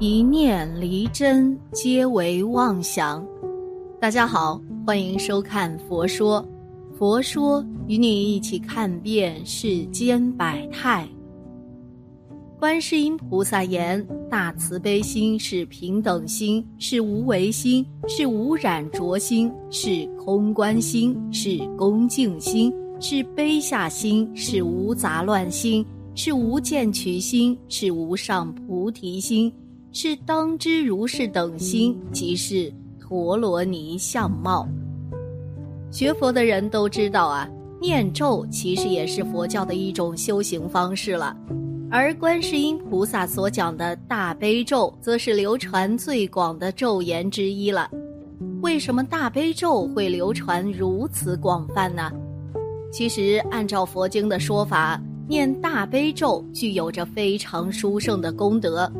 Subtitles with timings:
[0.00, 3.22] 一念离真，皆为妄想。
[4.00, 6.42] 大家好，欢迎收看《佛说》，
[6.96, 11.06] 佛说与你一起看遍世间百态。
[12.58, 25.84] 观世音菩萨言：大慈悲心是平等心，是无为心，是无染浊心，是空观心，是恭敬心，是悲下心，是无杂乱心。
[26.14, 29.50] 是无见取心，是无上菩提心，
[29.92, 34.68] 是当知如是等心，即是陀罗尼相貌。
[35.90, 37.48] 学佛的人都知道啊，
[37.80, 41.36] 念咒其实也是佛教的一种修行方式了。
[41.90, 47.90] 而观世音菩萨所讲的大悲咒，则是流传最广的咒言之一了。
[48.62, 52.12] 为什么大悲咒会流传如此广泛呢？
[52.92, 55.00] 其实按照佛经的说法。
[55.26, 58.92] 念大悲咒具有着非常殊胜的功德，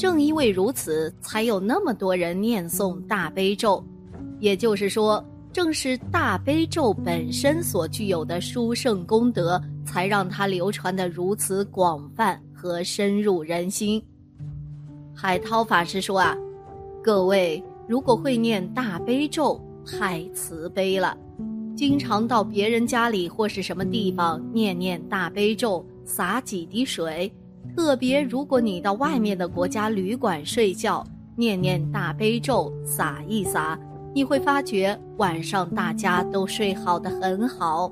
[0.00, 3.84] 正因为如此，才有那么多人念诵大悲咒。
[4.38, 14.02] 也就是说，正是大悲咒本身所具有的殊胜功德，才让它流传的如此广泛和深入人心。
[15.14, 16.34] 海涛法师说啊，
[17.04, 21.14] 各位如果会念大悲咒，太慈悲了。
[21.76, 27.30] 经常到别人家里或是什么地方念念大悲咒，洒几滴水。
[27.82, 31.02] 特别如果你到外面的国家旅馆睡觉，
[31.34, 33.76] 念念大悲咒，洒一洒，
[34.14, 37.90] 你会发觉晚上大家都睡好的很好。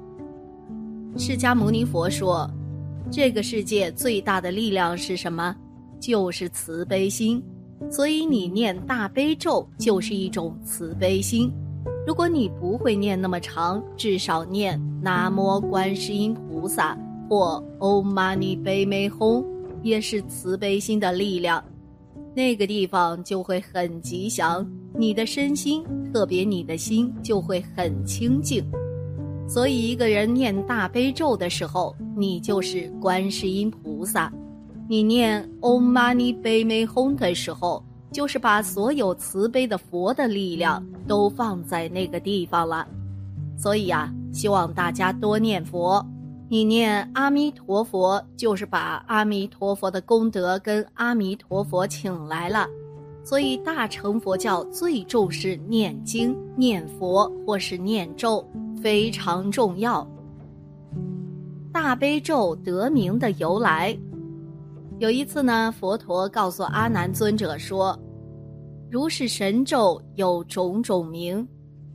[1.17, 2.49] 释迦牟尼佛说，
[3.11, 5.57] 这个世界最大的力量是什么？
[5.99, 7.43] 就是慈悲心。
[7.91, 11.51] 所以你念大悲咒就是一种慈悲心。
[12.07, 16.95] 如果你不会念那么长，至少念南无观世音菩萨
[17.27, 19.45] 或 Om Mani Padme Hum，
[19.83, 21.63] 也是慈悲心的力量。
[22.35, 28.65] 那个地方就会很吉祥，你的身心，特别你的心就会很清净。
[29.49, 34.31] 所以，一个人念大悲咒的时候，你就是观世音菩萨；
[34.89, 37.85] 你念 Om Mani p a m e h m 的时候。
[38.11, 42.89] 就是把所有慈悲的佛的力量都放在那个地方了，
[43.59, 46.03] 所以呀，希望大家多念佛。
[46.51, 52.67] 你念阿弥陀佛，就是把阿弥陀佛的功德跟阿弥陀佛请来了。
[53.23, 58.43] 所以大乘佛教最重视念经、念佛或是念咒，
[58.83, 60.09] 非常重要。
[61.71, 63.95] 大悲咒得名的由来。
[64.99, 67.97] 有一次呢，佛陀告诉阿难尊者说
[68.91, 71.47] ：“如是神咒有种种名，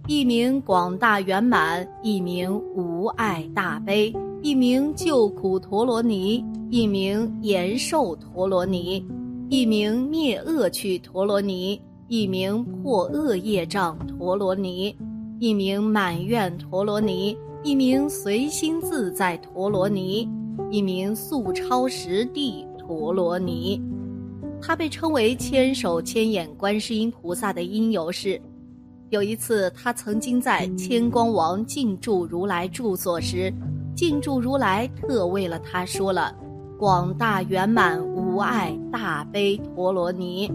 [0.05, 4.13] 一名广大圆满，一名无碍大悲，
[4.43, 9.01] 一名救苦陀罗尼，一名延寿陀罗尼，
[9.47, 14.93] 一名灭恶趣陀罗尼，一名破恶业障陀罗尼，
[15.39, 20.27] 一名满愿陀罗尼，一名随心自在陀罗尼，
[20.69, 23.81] 一名速超十地。”陀罗尼，
[24.61, 28.41] 他被称为千手千眼观世音菩萨的因由是，
[29.09, 33.49] 有一次他曾经在千光王进驻如来住所时，
[33.95, 36.35] 进驻如来特为了他说了
[36.77, 40.51] 广大圆满无碍大悲陀罗尼，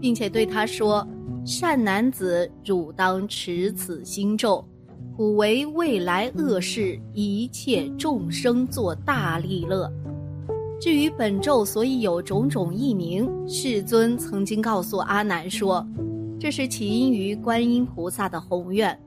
[0.00, 1.06] 并且对他说
[1.44, 4.64] ：“善男子，汝当持此心咒，
[5.16, 9.90] 普为未来恶世一切众生作大利乐。”
[10.80, 15.86] 至于本咒所以有种种异名，世尊曾经告诉阿难说，
[16.38, 18.98] 这是起因于观音菩萨的宏愿。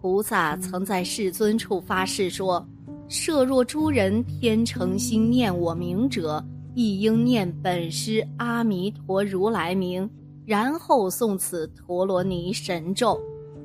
[0.00, 2.66] 菩萨曾在世尊处发誓说
[3.08, 6.42] ：“设若诸人天诚心念我名者，
[6.74, 10.08] 亦应念本师阿弥陀如来名，
[10.46, 13.20] 然后诵此陀罗尼神咒。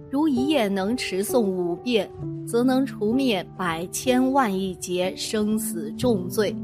[0.10, 2.10] 如一夜能持诵五遍，
[2.46, 6.56] 则能除灭百千万亿劫生死重罪。”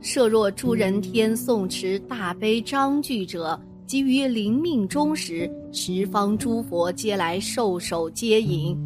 [0.00, 8.78] 设若诸人天诵持大悲章句者，即于临命终时，十方诸佛皆来受手接引，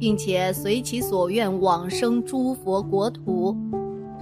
[0.00, 3.54] 并且随其所愿往生诸佛国土。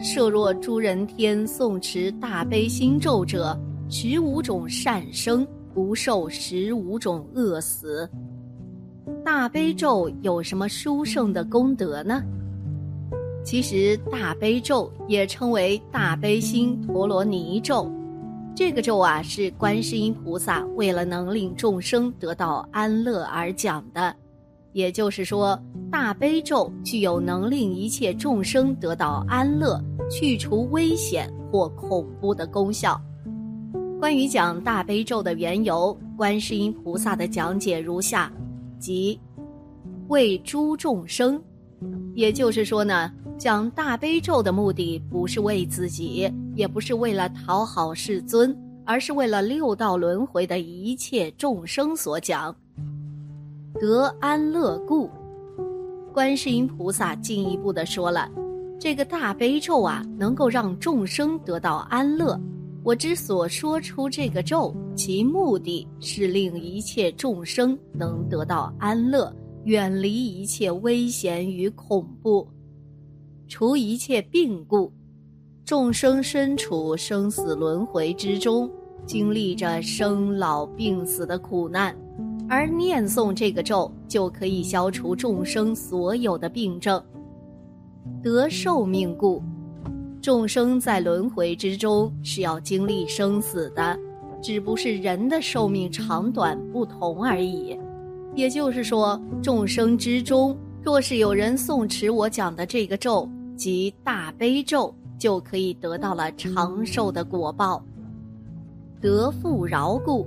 [0.03, 3.59] 设若诸人天诵持大悲心咒者，
[3.89, 8.09] 十五种善生，不受十五种恶死。
[9.25, 12.23] 大悲咒有什么殊胜的功德呢？
[13.45, 17.91] 其实大悲咒也称为大悲心陀罗尼咒，
[18.55, 24.15] 这个咒啊是观世音菩萨为了能令众生得到安乐而讲的，
[24.73, 25.59] 也就是说，
[25.91, 33.01] 大悲咒具有能令一切众生得到安乐、去除危险或恐怖的功效。
[33.99, 38.33] 关于讲大悲咒的缘由，观世音菩萨的讲解如下：
[38.79, 39.19] 即
[40.09, 41.43] 为诸众生，
[42.15, 52.55] 也就是说呢，讲大悲咒的目的不是为自己，也不是为了讨好世尊，而是为了六道轮回的一切众生所讲，
[53.81, 55.09] 得安乐故。
[56.13, 58.29] 观世音菩萨进一步的说了，
[58.79, 62.39] 这个大悲咒啊，能够让众生得到安乐。
[62.83, 69.33] 我之所说出这个咒，其目的是令一切众生能得到安乐，
[69.65, 72.49] 远离一切危险与恐怖，
[73.47, 74.93] 除一切病故。
[75.65, 78.69] 众生身处生死轮回之中，
[79.07, 81.95] 经历着生老病死的苦难，
[82.49, 87.03] 而念诵这个咒就可以消除众生所有的病症，
[88.23, 89.43] 得寿命故。
[90.23, 93.99] 众生在轮回之中是要经历生死的，
[94.43, 97.79] 只不是人的寿命长短不同而已。
[98.35, 107.83] 也就是说，众生之中，若是有人诵持我讲的这个咒，即大悲咒，就可以得到了长寿的果报。
[109.01, 110.27] 得富饶故，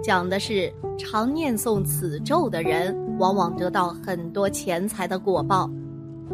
[0.00, 5.68] 讲的是常念诵此咒的人，往往得到很多钱财的果报。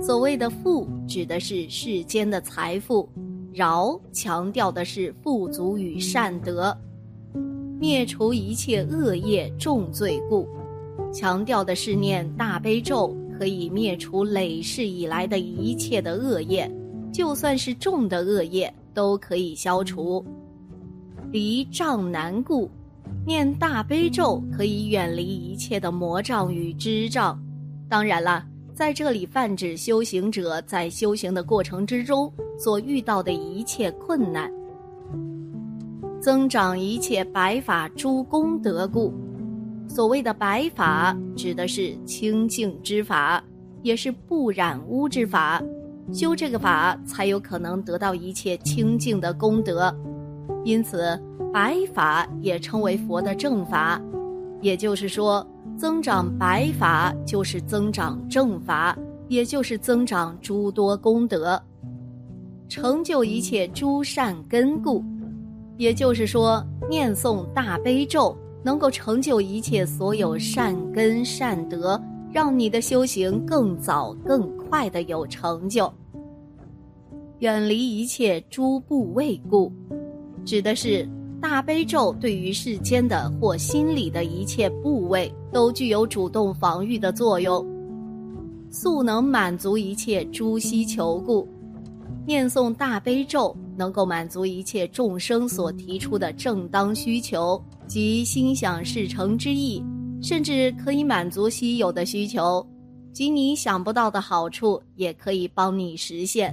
[0.01, 3.09] 所谓的富，指的是世间的财富；
[3.53, 6.73] 饶强调的是富足与善德；
[7.81, 10.47] 灭除一切恶业重罪故，
[11.13, 16.71] 强调的是念大悲咒可以灭除累世以来的一切的恶业，
[17.13, 20.25] 就算是重的恶业都可以消除。
[21.31, 22.71] 离障难故，
[23.29, 27.39] 念大悲咒可以远离一切的魔障与支障。
[27.87, 28.43] 当然了。
[28.75, 34.49] 在这里泛指修行者在修行的过程之中所遇到的一切困难，
[36.21, 39.13] 增长一切白法诸功德故。
[39.89, 43.43] 所谓的白法，指的是清净之法，
[43.83, 45.61] 也是不染污之法。
[46.13, 49.93] 修这个法，才有可能得到一切清净的功德。
[50.65, 51.21] 因此，
[51.53, 54.01] 白法也称为佛的正法，
[54.61, 55.47] 也就是说。
[55.77, 58.99] 增长白法就是增长正法，
[59.29, 61.63] 也就是增长诸多功德，
[62.69, 65.05] 成就一切诸善根故。
[65.77, 72.03] 也就是说，念诵大悲咒能够成就一切所有善根善德，
[72.33, 75.89] 让你的修行更早更快的有成就。
[77.39, 79.73] 远离一切诸部位故，
[80.49, 81.07] 指的是。
[81.41, 87.65] 大悲咒对于世间的或心理的一切部位都具有主动防御的作用，
[88.73, 91.49] 速能满足一切诸希求故。
[92.27, 99.81] 念诵大悲咒能够满足一切众生所提出的正当需求及心想事成之意，
[100.21, 102.67] 甚至可以满足稀有的需求，
[103.13, 106.53] 及你想不到的好处也可以帮你实现。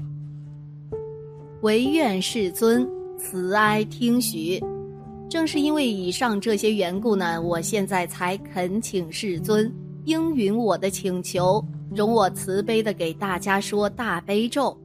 [1.62, 4.62] 唯愿世尊慈哀听许。
[5.27, 9.71] 正是因为以上这些缘故呢，我现在才恳请世尊
[10.06, 11.63] 应允我的请求，
[11.94, 14.77] 容我慈悲的给大家说大悲咒。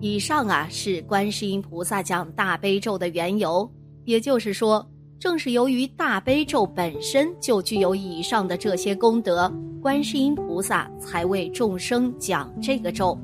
[0.00, 3.68] 以上啊是观世音菩萨讲大悲咒的缘由，
[4.04, 4.86] 也就是说，
[5.18, 13.18] 正是由于大悲咒本身就具有以上的这些功德，观世音菩萨才为众生讲这个咒。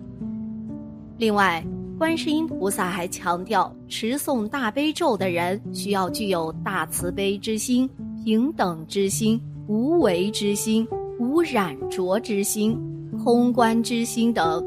[1.16, 1.64] 另外。
[1.98, 7.90] 观世音菩萨还强调，持诵大悲咒的人需要具有大慈悲之心、
[8.24, 10.86] 平等之心、无为之心、
[11.18, 12.78] 无染浊之心、
[13.24, 14.64] 空观之心等。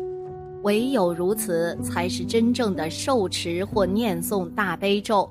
[0.63, 5.27] 唯有如此，才是真正的受持或念诵大悲咒。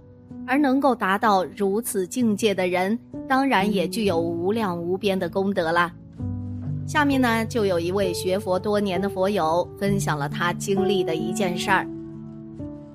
[0.46, 5.92] 而能够达到如此境界的人，当然也具有无量无边的功德了。
[6.86, 11.86] 下面呢，就有一位学佛多年的佛友分享了他经历的一件事儿。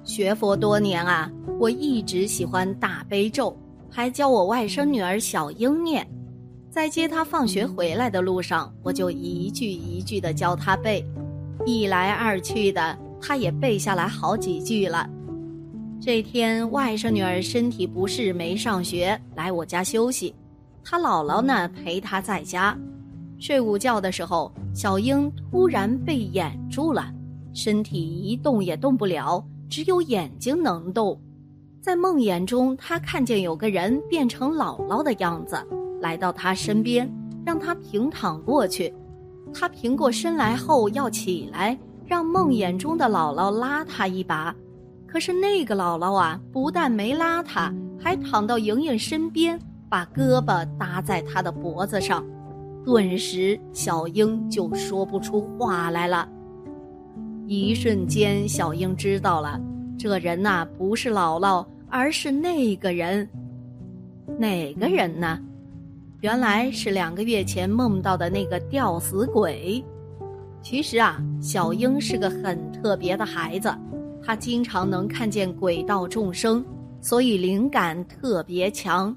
[0.04, 3.58] 学佛多年啊，我一直喜欢大悲咒，
[3.89, 6.06] 还教我外甥女儿小英念。
[6.70, 11.04] 在接她放学回来的路上，我就一句一句的教她背，
[11.65, 15.10] 一来二去的，她也背下来好几句了。
[16.01, 20.36] 这天，外甥女儿身体不适，没上学，来我家休息。
[20.84, 22.77] 她姥姥呢陪她在家。
[23.45, 27.13] 睡午觉的时候，小英突然被掩住了，
[27.53, 31.21] 身体一动也动不了，只有眼睛能动。
[31.79, 35.55] 在梦魇中，他看见有个人变成姥姥的样子，
[36.01, 37.07] 来到他身边，
[37.45, 38.91] 让他平躺过去。
[39.53, 44.55] 他平过身来后要起来，让梦魇中的姥姥拉他一把，
[45.05, 52.25] 可是那个姥姥啊，不但没拉他，还躺到莹莹身边，把胳膊搭在她的脖子上。
[52.86, 56.30] 顿时，小英就说不出话来了。
[57.48, 59.60] 一瞬间，小英知道了，
[59.98, 63.27] 这人呐不是姥姥，而是那个人。
[64.38, 65.39] 哪个人呢？
[66.22, 69.84] 原来是两个月前梦到的那个吊死鬼。
[70.62, 73.74] 其实啊，小英是个很特别的孩子，
[74.24, 76.63] 她经常能看见鬼道众生，
[77.01, 79.15] 所以灵感特别强。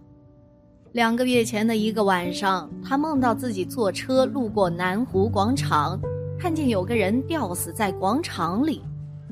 [0.98, 5.96] 两个月前的一个晚上，他梦到自己坐车路过南湖广场，
[6.36, 8.82] 看见有个人吊死在广场里。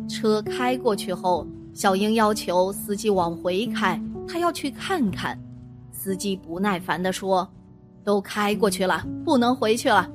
[0.09, 1.45] 车开过去后，
[1.75, 5.37] 小英要求司机往回开，她要去看看。
[5.91, 7.51] 司机不耐烦地说
[8.05, 10.09] ：“都开过去了，不能回去了。”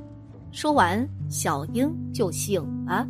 [0.53, 3.05] 说完，小英就醒了。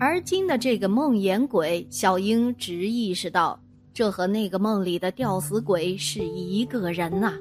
[0.00, 3.56] 而今的这个梦魇鬼，小英直意识到，
[3.92, 7.32] 这和那个梦里的吊死鬼是一个人呐。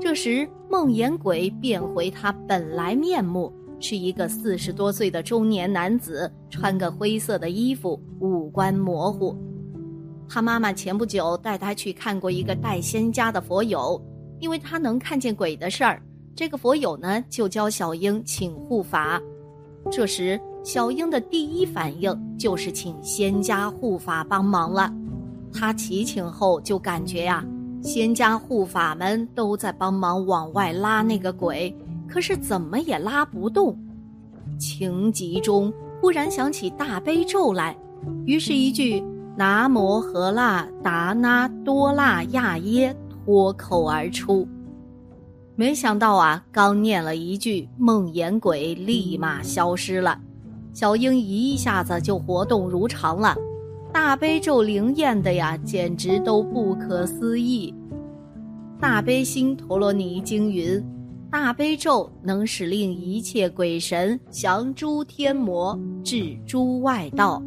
[0.00, 9.36] 这时，梦魇鬼变回他本来面目，是一个四十多岁的中年男子，穿个灰色的衣服，五官模糊。
[10.28, 14.00] 他妈妈前不久带他去看过一个带仙家的佛友，
[14.38, 16.00] 因为他能看见鬼的事儿。
[16.36, 19.20] 这个佛友呢，就教小英请护法。
[19.90, 24.92] 这时，小英的第一反应就是请仙家护法帮忙了。
[25.52, 27.44] 他祈请后，就感觉呀，
[27.82, 31.74] 仙家护法们都在帮忙往外拉那个鬼，
[32.08, 33.76] 可是怎么也拉不动。
[34.58, 37.76] 情急中，忽然想起大悲咒来，
[38.26, 39.02] 于是，一句
[39.36, 44.46] “南无何那达那多那亚耶”脱口而出。
[45.56, 50.18] 没想到啊，刚念了一句，梦魇鬼立马消失了，
[50.72, 53.36] 小英一下子就活动如常了，
[53.92, 57.74] 大悲咒灵验的呀，简直都不可思议。
[58.78, 60.82] 大悲心陀罗尼经云：
[61.30, 67.42] 大悲咒能使令一切鬼神降诸天魔，至诸外道，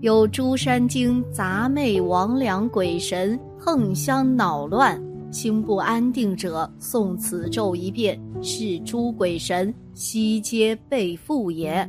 [0.00, 5.00] 有诸山精杂魅魍魉鬼神横相恼乱。
[5.30, 11.86] 心不安定者，诵此咒一遍，是诸鬼神悉皆被缚也。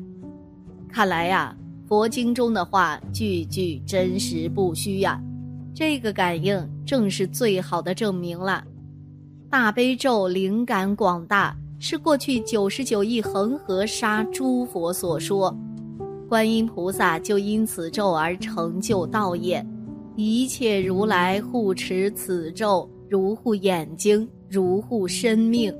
[0.89, 1.55] 看来呀，
[1.89, 5.19] 佛经中的话句句真实不虚呀。
[5.73, 8.63] 这个感应正是最好的证明了。
[9.49, 15.51] 大悲咒灵感广大，是过去九十九亿恒河沙诸佛所说，
[16.27, 19.65] 观音菩萨就因此咒而成就道业，
[20.15, 22.87] 一切如来护持此咒。
[23.09, 25.73] 如护眼睛，如护生命。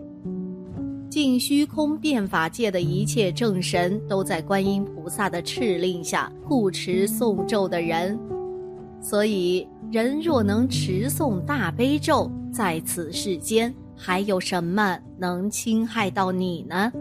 [1.10, 8.18] 尽虚空变法界的一切正神，都在观音菩萨的敕令下护持诵咒的人。
[9.02, 16.92] 所以，人若能持诵大悲咒，在此世间还有什么能侵害到你呢？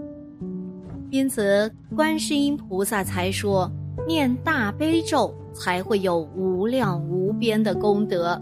[1.11, 3.71] 因此，观世音菩萨才说，
[4.07, 8.41] 念大悲咒才会有无量无边的功德。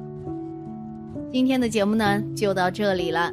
[1.32, 3.32] 今天的节目呢就到这里了，